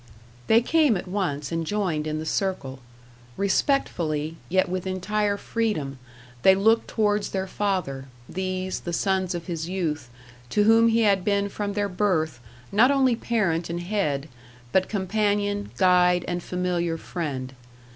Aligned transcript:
They 0.47 0.61
came 0.61 0.97
at 0.97 1.07
once 1.07 1.51
and 1.51 1.63
joined 1.63 2.07
in 2.07 2.17
the 2.17 2.25
circle; 2.25 2.79
respectfully, 3.37 4.35
yet 4.49 4.67
with 4.67 4.87
entire 4.87 5.37
freedom, 5.37 5.99
they 6.41 6.55
looked 6.55 6.87
towards 6.87 7.29
their 7.29 7.45
father 7.45 8.05
these, 8.27 8.79
the 8.79 8.93
sons 8.93 9.35
of 9.35 9.45
his 9.45 9.69
youth, 9.69 10.09
to 10.49 10.63
whom 10.63 10.87
he 10.87 11.01
had 11.01 11.23
been 11.23 11.49
from 11.49 11.73
their 11.73 11.87
birth, 11.87 12.39
not 12.71 12.89
only 12.89 13.15
parent 13.15 13.69
and 13.69 13.81
head, 13.83 14.27
but 14.71 14.89
companion, 14.89 15.69
guide, 15.77 16.25
and 16.27 16.41
familiar 16.41 16.97
friend. 16.97 17.53